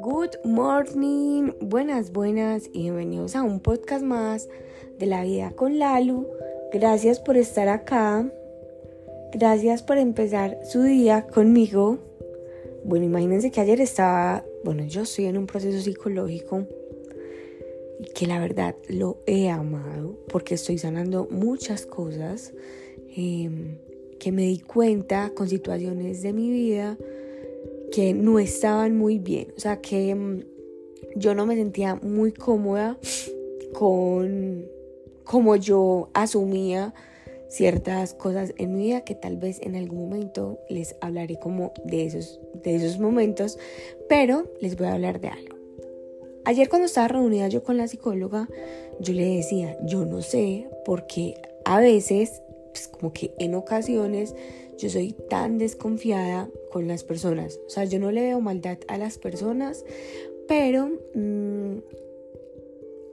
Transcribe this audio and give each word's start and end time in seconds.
Good 0.00 0.36
morning, 0.44 1.52
buenas, 1.60 2.10
buenas 2.10 2.68
y 2.72 2.84
bienvenidos 2.84 3.36
a 3.36 3.42
un 3.42 3.60
podcast 3.60 4.02
más 4.02 4.48
de 4.98 5.04
la 5.04 5.24
vida 5.24 5.52
con 5.54 5.78
Lalu. 5.78 6.26
Gracias 6.72 7.20
por 7.20 7.36
estar 7.36 7.68
acá. 7.68 8.26
Gracias 9.32 9.82
por 9.82 9.98
empezar 9.98 10.58
su 10.64 10.82
día 10.82 11.26
conmigo. 11.26 11.98
Bueno, 12.84 13.04
imagínense 13.04 13.50
que 13.50 13.60
ayer 13.60 13.82
estaba, 13.82 14.42
bueno, 14.64 14.84
yo 14.84 15.02
estoy 15.02 15.26
en 15.26 15.36
un 15.36 15.46
proceso 15.46 15.80
psicológico 15.80 16.66
y 18.00 18.04
que 18.14 18.26
la 18.26 18.40
verdad 18.40 18.74
lo 18.88 19.18
he 19.26 19.50
amado 19.50 20.18
porque 20.28 20.54
estoy 20.54 20.78
sanando 20.78 21.28
muchas 21.30 21.84
cosas 21.84 22.54
em, 23.14 23.76
que 24.18 24.32
me 24.32 24.42
di 24.42 24.58
cuenta 24.58 25.32
con 25.34 25.48
situaciones 25.48 26.22
de 26.22 26.32
mi 26.32 26.50
vida 26.50 26.96
que 27.92 28.14
no 28.14 28.38
estaban 28.38 28.96
muy 28.96 29.18
bien, 29.18 29.52
o 29.56 29.60
sea, 29.60 29.80
que 29.80 30.14
mm, 30.14 30.40
yo 31.16 31.34
no 31.34 31.46
me 31.46 31.56
sentía 31.56 31.94
muy 31.96 32.32
cómoda 32.32 32.98
con 33.72 34.66
cómo 35.24 35.56
yo 35.56 36.08
asumía 36.14 36.94
ciertas 37.48 38.14
cosas 38.14 38.52
en 38.58 38.74
mi 38.74 38.84
vida 38.84 39.02
que 39.02 39.14
tal 39.14 39.36
vez 39.36 39.60
en 39.62 39.76
algún 39.76 39.98
momento 39.98 40.58
les 40.68 40.96
hablaré 41.00 41.38
como 41.38 41.72
de 41.84 42.06
esos, 42.06 42.40
de 42.62 42.76
esos 42.76 42.98
momentos, 42.98 43.58
pero 44.08 44.50
les 44.60 44.76
voy 44.76 44.88
a 44.88 44.94
hablar 44.94 45.20
de 45.20 45.28
algo. 45.28 45.56
Ayer 46.44 46.68
cuando 46.68 46.86
estaba 46.86 47.08
reunida 47.08 47.48
yo 47.48 47.62
con 47.62 47.76
la 47.76 47.88
psicóloga, 47.88 48.48
yo 49.00 49.12
le 49.12 49.36
decía, 49.36 49.76
yo 49.84 50.04
no 50.04 50.22
sé, 50.22 50.68
porque 50.84 51.34
a 51.64 51.80
veces, 51.80 52.40
pues 52.76 52.88
como 52.88 53.12
que 53.12 53.32
en 53.38 53.54
ocasiones, 53.54 54.34
yo 54.76 54.90
soy 54.90 55.14
tan 55.30 55.56
desconfiada 55.56 56.50
con 56.70 56.86
las 56.86 57.04
personas. 57.04 57.58
O 57.66 57.70
sea, 57.70 57.84
yo 57.84 57.98
no 57.98 58.10
le 58.10 58.20
veo 58.20 58.40
maldad 58.40 58.78
a 58.88 58.98
las 58.98 59.16
personas, 59.16 59.84
pero 60.46 60.90
mm, 61.14 61.78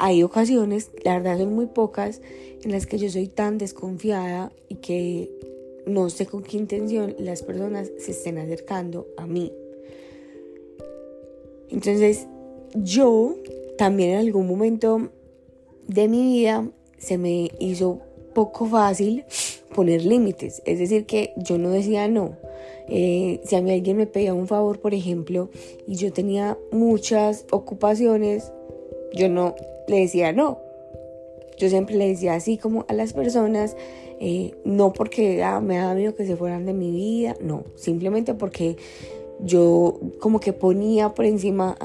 hay 0.00 0.24
ocasiones, 0.24 0.90
la 1.04 1.14
verdad 1.18 1.38
son 1.38 1.54
muy 1.54 1.66
pocas, 1.66 2.20
en 2.64 2.72
las 2.72 2.86
que 2.86 2.98
yo 2.98 3.08
soy 3.10 3.28
tan 3.28 3.58
desconfiada 3.58 4.52
y 4.68 4.76
que 4.76 5.30
no 5.86 6.10
sé 6.10 6.26
con 6.26 6.42
qué 6.42 6.56
intención 6.56 7.14
las 7.18 7.42
personas 7.42 7.92
se 7.98 8.10
estén 8.10 8.38
acercando 8.38 9.06
a 9.16 9.26
mí. 9.26 9.52
Entonces, 11.70 12.26
yo 12.74 13.36
también 13.78 14.10
en 14.10 14.18
algún 14.18 14.48
momento 14.48 15.10
de 15.86 16.08
mi 16.08 16.22
vida 16.22 16.68
se 16.98 17.18
me 17.18 17.52
hizo 17.60 18.00
poco 18.34 18.66
fácil 18.66 19.24
poner 19.74 20.04
límites. 20.04 20.62
Es 20.64 20.78
decir, 20.78 21.04
que 21.04 21.34
yo 21.36 21.58
no 21.58 21.68
decía 21.68 22.08
no. 22.08 22.36
Eh, 22.88 23.40
si 23.44 23.56
a 23.56 23.60
mí 23.60 23.72
alguien 23.72 23.98
me 23.98 24.06
pedía 24.06 24.32
un 24.32 24.46
favor, 24.46 24.80
por 24.80 24.94
ejemplo, 24.94 25.50
y 25.86 25.96
yo 25.96 26.12
tenía 26.12 26.56
muchas 26.72 27.44
ocupaciones, 27.50 28.52
yo 29.12 29.28
no 29.28 29.54
le 29.88 30.00
decía 30.00 30.32
no. 30.32 30.58
Yo 31.58 31.68
siempre 31.68 31.96
le 31.96 32.08
decía 32.08 32.34
así 32.34 32.56
como 32.56 32.86
a 32.88 32.94
las 32.94 33.12
personas, 33.12 33.76
eh, 34.20 34.54
no 34.64 34.92
porque 34.92 35.42
ah, 35.42 35.60
me 35.60 35.76
daba 35.76 35.94
miedo 35.94 36.14
que 36.14 36.26
se 36.26 36.36
fueran 36.36 36.66
de 36.66 36.72
mi 36.72 36.90
vida, 36.90 37.36
no, 37.40 37.64
simplemente 37.76 38.34
porque 38.34 38.76
yo 39.40 40.00
como 40.20 40.40
que 40.40 40.52
ponía 40.52 41.10
por 41.14 41.24
encima 41.24 41.76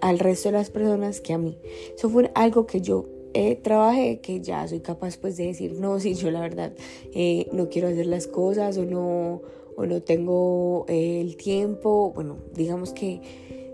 al 0.00 0.18
resto 0.18 0.48
de 0.48 0.52
las 0.52 0.70
personas 0.70 1.20
que 1.20 1.32
a 1.32 1.38
mí. 1.38 1.56
Eso 1.96 2.08
fue 2.08 2.30
algo 2.34 2.66
que 2.66 2.80
yo 2.80 3.04
eh, 3.34 3.56
trabajé, 3.56 4.20
que 4.20 4.40
ya 4.40 4.66
soy 4.66 4.80
capaz 4.80 5.16
pues 5.16 5.36
de 5.36 5.46
decir, 5.46 5.74
no, 5.74 6.00
si 6.00 6.14
yo 6.14 6.30
la 6.30 6.40
verdad 6.40 6.72
eh, 7.14 7.48
no 7.52 7.68
quiero 7.68 7.88
hacer 7.88 8.06
las 8.06 8.26
cosas 8.26 8.78
o 8.78 8.84
no, 8.84 9.42
o 9.76 9.86
no 9.86 10.02
tengo 10.02 10.86
el 10.88 11.36
tiempo, 11.36 12.12
bueno, 12.14 12.38
digamos 12.54 12.92
que 12.92 13.20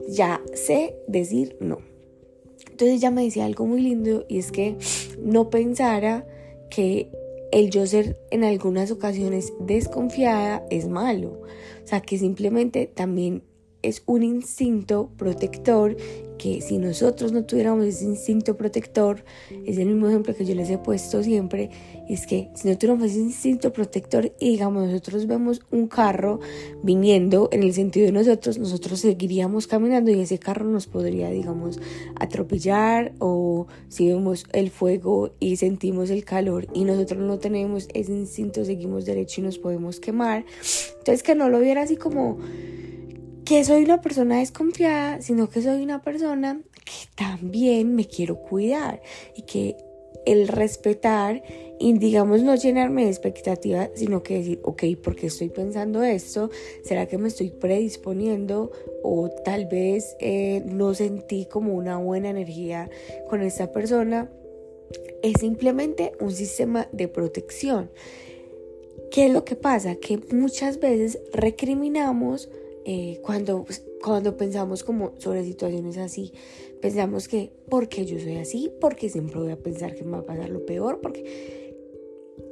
ya 0.08 0.42
sé 0.54 0.96
decir 1.06 1.56
no. 1.60 1.78
Entonces 2.70 2.96
ella 2.96 3.10
me 3.10 3.24
decía 3.24 3.44
algo 3.44 3.66
muy 3.66 3.80
lindo 3.80 4.24
y 4.28 4.38
es 4.38 4.50
que 4.50 4.76
no 5.20 5.50
pensara 5.50 6.26
que 6.70 7.10
el 7.52 7.70
yo 7.70 7.86
ser 7.86 8.18
en 8.30 8.44
algunas 8.44 8.90
ocasiones 8.90 9.52
desconfiada 9.60 10.64
es 10.70 10.88
malo. 10.88 11.42
O 11.84 11.86
sea, 11.86 12.00
que 12.00 12.18
simplemente 12.18 12.86
también 12.86 13.42
es 13.82 14.02
un 14.06 14.22
instinto 14.22 15.10
protector 15.16 15.96
que 16.42 16.60
si 16.60 16.78
nosotros 16.78 17.30
no 17.30 17.44
tuviéramos 17.44 17.84
ese 17.84 18.04
instinto 18.04 18.56
protector, 18.56 19.24
es 19.64 19.78
el 19.78 19.86
mismo 19.86 20.08
ejemplo 20.08 20.34
que 20.34 20.44
yo 20.44 20.56
les 20.56 20.70
he 20.70 20.78
puesto 20.78 21.22
siempre, 21.22 21.70
es 22.08 22.26
que 22.26 22.50
si 22.56 22.68
no 22.68 22.76
tuviéramos 22.76 23.12
ese 23.12 23.20
instinto 23.20 23.72
protector 23.72 24.32
y 24.40 24.50
digamos 24.50 24.86
nosotros 24.88 25.28
vemos 25.28 25.60
un 25.70 25.86
carro 25.86 26.40
viniendo 26.82 27.48
en 27.52 27.62
el 27.62 27.72
sentido 27.72 28.06
de 28.06 28.12
nosotros, 28.12 28.58
nosotros 28.58 28.98
seguiríamos 28.98 29.68
caminando 29.68 30.10
y 30.10 30.18
ese 30.18 30.38
carro 30.38 30.64
nos 30.64 30.88
podría, 30.88 31.30
digamos, 31.30 31.78
atropellar 32.16 33.12
o 33.20 33.68
si 33.88 34.08
vemos 34.08 34.44
el 34.52 34.70
fuego 34.70 35.30
y 35.38 35.56
sentimos 35.58 36.10
el 36.10 36.24
calor 36.24 36.66
y 36.74 36.82
nosotros 36.84 37.20
no 37.20 37.38
tenemos 37.38 37.86
ese 37.94 38.12
instinto, 38.12 38.64
seguimos 38.64 39.04
derecho 39.04 39.42
y 39.42 39.44
nos 39.44 39.58
podemos 39.58 40.00
quemar. 40.00 40.44
Entonces 40.98 41.22
que 41.22 41.36
no 41.36 41.48
lo 41.48 41.60
viera 41.60 41.82
así 41.82 41.96
como 41.96 42.38
que 43.44 43.64
soy 43.64 43.84
una 43.84 44.00
persona 44.00 44.38
desconfiada, 44.38 45.20
sino 45.20 45.48
que 45.48 45.62
soy 45.62 45.82
una 45.82 46.02
persona 46.02 46.60
que 46.84 47.08
también 47.14 47.94
me 47.94 48.06
quiero 48.06 48.36
cuidar 48.36 49.02
y 49.34 49.42
que 49.42 49.76
el 50.24 50.48
respetar 50.48 51.42
y 51.78 51.98
digamos 51.98 52.42
no 52.42 52.54
llenarme 52.54 53.04
de 53.04 53.10
expectativas, 53.10 53.90
sino 53.94 54.22
que 54.22 54.38
decir, 54.38 54.60
ok, 54.62 54.84
¿por 55.02 55.16
qué 55.16 55.26
estoy 55.26 55.48
pensando 55.48 56.02
esto? 56.02 56.50
¿Será 56.84 57.06
que 57.06 57.18
me 57.18 57.28
estoy 57.28 57.50
predisponiendo 57.50 58.70
o 59.02 59.28
tal 59.44 59.66
vez 59.66 60.16
eh, 60.20 60.62
no 60.64 60.94
sentí 60.94 61.46
como 61.46 61.74
una 61.74 61.98
buena 61.98 62.30
energía 62.30 62.88
con 63.28 63.42
esta 63.42 63.72
persona? 63.72 64.30
Es 65.22 65.40
simplemente 65.40 66.12
un 66.20 66.30
sistema 66.30 66.88
de 66.92 67.08
protección. 67.08 67.90
¿Qué 69.10 69.26
es 69.26 69.32
lo 69.32 69.44
que 69.44 69.56
pasa? 69.56 69.96
Que 69.96 70.18
muchas 70.32 70.78
veces 70.78 71.18
recriminamos 71.32 72.48
eh, 72.84 73.20
cuando, 73.22 73.64
cuando 74.02 74.36
pensamos 74.36 74.82
como 74.82 75.14
sobre 75.18 75.44
situaciones 75.44 75.98
así, 75.98 76.32
pensamos 76.80 77.28
que 77.28 77.52
porque 77.68 78.04
yo 78.04 78.18
soy 78.18 78.36
así, 78.36 78.70
porque 78.80 79.08
siempre 79.08 79.40
voy 79.40 79.52
a 79.52 79.56
pensar 79.56 79.94
que 79.94 80.04
me 80.04 80.12
va 80.12 80.18
a 80.18 80.26
pasar 80.26 80.50
lo 80.50 80.64
peor, 80.66 81.00
porque 81.00 81.71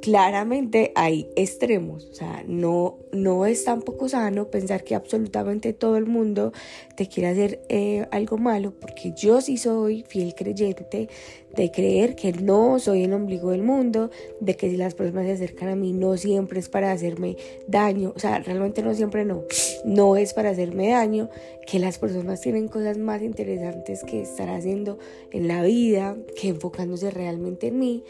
claramente 0.01 0.91
hay 0.95 1.29
extremos, 1.35 2.05
o 2.05 2.13
sea, 2.13 2.43
no, 2.47 2.99
no 3.11 3.45
es 3.45 3.63
tampoco 3.63 4.09
sano 4.09 4.47
pensar 4.47 4.83
que 4.83 4.95
absolutamente 4.95 5.73
todo 5.73 5.97
el 5.97 6.05
mundo 6.05 6.53
te 6.95 7.07
quiere 7.07 7.29
hacer 7.29 7.61
eh, 7.69 8.07
algo 8.11 8.37
malo, 8.37 8.73
porque 8.79 9.13
yo 9.15 9.41
sí 9.41 9.57
soy 9.57 10.03
fiel 10.07 10.33
creyente 10.33 11.09
de 11.55 11.71
creer 11.71 12.15
que 12.15 12.31
no 12.31 12.79
soy 12.79 13.03
el 13.03 13.13
ombligo 13.13 13.51
del 13.51 13.63
mundo, 13.63 14.09
de 14.39 14.55
que 14.55 14.69
si 14.69 14.77
las 14.77 14.95
personas 14.95 15.25
se 15.25 15.33
acercan 15.33 15.69
a 15.69 15.75
mí 15.75 15.93
no 15.93 16.17
siempre 16.17 16.59
es 16.59 16.69
para 16.69 16.91
hacerme 16.91 17.37
daño, 17.67 18.13
o 18.15 18.19
sea, 18.19 18.39
realmente 18.39 18.81
no 18.81 18.93
siempre 18.93 19.25
no, 19.25 19.43
no 19.85 20.15
es 20.15 20.33
para 20.33 20.51
hacerme 20.51 20.89
daño, 20.89 21.29
que 21.67 21.79
las 21.79 21.99
personas 21.99 22.41
tienen 22.41 22.67
cosas 22.67 22.97
más 22.97 23.21
interesantes 23.21 24.03
que 24.03 24.21
estar 24.21 24.49
haciendo 24.49 24.97
en 25.31 25.47
la 25.47 25.63
vida, 25.63 26.17
que 26.39 26.49
enfocándose 26.49 27.11
realmente 27.11 27.67
en 27.67 27.79
mí 27.79 28.03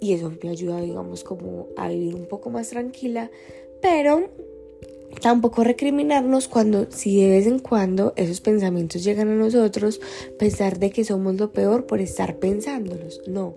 y 0.00 0.12
eso 0.12 0.32
me 0.42 0.50
ayuda, 0.50 0.80
digamos, 0.80 1.24
como 1.24 1.68
a 1.76 1.88
vivir 1.88 2.14
un 2.14 2.26
poco 2.26 2.50
más 2.50 2.70
tranquila, 2.70 3.30
pero 3.80 4.28
tampoco 5.20 5.64
recriminarnos 5.64 6.48
cuando, 6.48 6.90
si 6.90 7.20
de 7.20 7.30
vez 7.30 7.46
en 7.46 7.58
cuando 7.58 8.12
esos 8.16 8.40
pensamientos 8.40 9.04
llegan 9.04 9.28
a 9.28 9.34
nosotros, 9.34 10.00
pensar 10.38 10.78
de 10.78 10.90
que 10.90 11.04
somos 11.04 11.36
lo 11.36 11.52
peor 11.52 11.86
por 11.86 12.00
estar 12.00 12.38
pensándolos. 12.38 13.22
No, 13.26 13.54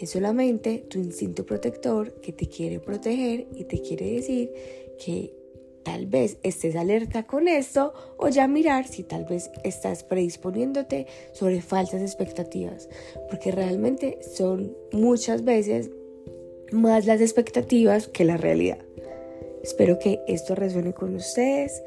es 0.00 0.10
solamente 0.10 0.84
tu 0.88 0.98
instinto 0.98 1.44
protector 1.44 2.12
que 2.20 2.32
te 2.32 2.48
quiere 2.48 2.80
proteger 2.80 3.46
y 3.54 3.64
te 3.64 3.80
quiere 3.80 4.12
decir 4.12 4.52
que 5.04 5.41
tal 5.82 6.06
vez 6.06 6.38
estés 6.42 6.76
alerta 6.76 7.26
con 7.26 7.48
esto 7.48 7.92
o 8.16 8.28
ya 8.28 8.46
mirar 8.48 8.86
si 8.86 9.02
tal 9.02 9.24
vez 9.24 9.50
estás 9.64 10.04
predisponiéndote 10.04 11.06
sobre 11.32 11.60
falsas 11.62 12.02
expectativas, 12.02 12.88
porque 13.28 13.50
realmente 13.50 14.18
son 14.34 14.76
muchas 14.92 15.44
veces 15.44 15.90
más 16.70 17.06
las 17.06 17.20
expectativas 17.20 18.08
que 18.08 18.24
la 18.24 18.36
realidad. 18.36 18.78
Espero 19.62 19.98
que 19.98 20.20
esto 20.26 20.54
resuene 20.54 20.92
con 20.92 21.14
ustedes, 21.14 21.82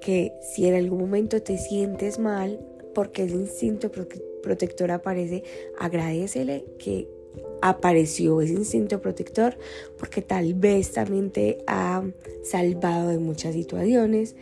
que 0.00 0.32
si 0.42 0.66
en 0.66 0.74
algún 0.74 0.98
momento 0.98 1.42
te 1.42 1.56
sientes 1.56 2.18
mal 2.18 2.60
porque 2.94 3.24
ese 3.24 3.34
instinto 3.34 3.90
protector 4.42 4.90
aparece, 4.90 5.42
agradecele 5.78 6.64
que 6.78 7.08
apareció 7.62 8.40
ese 8.40 8.52
instinto 8.52 9.00
protector 9.00 9.56
porque 9.98 10.20
tal 10.20 10.54
vez 10.54 10.92
también 10.92 11.30
te 11.30 11.58
ha 11.66 12.02
salvado 12.42 13.08
de 13.08 13.18
muchas 13.18 13.54
situaciones, 13.54 14.36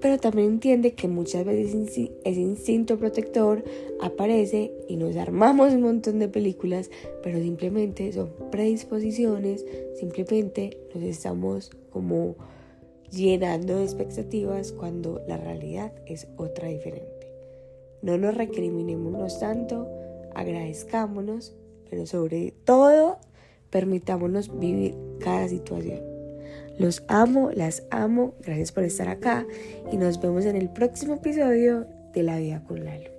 pero 0.00 0.18
también 0.18 0.48
entiende 0.48 0.94
que 0.94 1.08
muchas 1.08 1.44
veces 1.44 2.10
ese 2.24 2.40
instinto 2.40 2.98
protector 2.98 3.64
aparece 4.00 4.72
y 4.88 4.96
nos 4.96 5.16
armamos 5.16 5.72
un 5.72 5.82
montón 5.82 6.18
de 6.18 6.28
películas, 6.28 6.90
pero 7.22 7.38
simplemente 7.40 8.12
son 8.12 8.30
predisposiciones, 8.50 9.64
simplemente 9.98 10.78
nos 10.94 11.02
estamos 11.04 11.70
como 11.90 12.36
llenando 13.10 13.76
de 13.76 13.84
expectativas 13.84 14.72
cuando 14.72 15.22
la 15.26 15.36
realidad 15.38 15.92
es 16.06 16.28
otra 16.36 16.68
diferente. 16.68 17.32
No 18.02 18.18
nos 18.18 18.34
recriminémonos 18.34 19.40
tanto, 19.40 19.88
agradezcámonos, 20.34 21.56
pero 21.88 22.06
sobre 22.06 22.54
todo 22.64 23.18
permitámonos 23.70 24.58
vivir 24.58 24.94
cada 25.20 25.48
situación. 25.48 26.00
Los 26.78 27.04
amo, 27.08 27.50
las 27.54 27.86
amo, 27.90 28.34
gracias 28.42 28.72
por 28.72 28.84
estar 28.84 29.08
acá 29.08 29.46
y 29.90 29.96
nos 29.96 30.20
vemos 30.20 30.44
en 30.44 30.56
el 30.56 30.68
próximo 30.68 31.14
episodio 31.14 31.86
de 32.12 32.22
La 32.22 32.38
Vida 32.38 32.62
con 32.66 32.84
Lalo. 32.84 33.10